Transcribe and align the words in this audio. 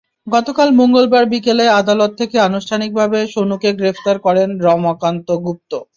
গতকাল 0.27 0.69
মঙ্গলবার 0.79 1.23
বিকেলে 1.31 1.65
আদালত 1.79 2.11
থেকে 2.19 2.37
আনুষ্ঠানিকভাবে 2.39 3.19
সনুকে 3.27 3.69
গ্রহণ 3.79 4.15
করেন 4.25 4.49
রমাকান্ত 4.67 5.27
গুপ্ত। 5.45 5.71